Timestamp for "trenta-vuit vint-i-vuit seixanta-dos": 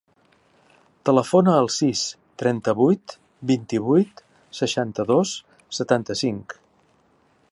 2.43-5.37